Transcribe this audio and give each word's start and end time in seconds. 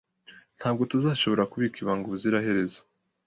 Ntabwo 0.59 0.81
tuzashobora 0.91 1.49
kubika 1.51 1.77
ibanga 1.83 2.05
ubuziraherezo 2.07 2.79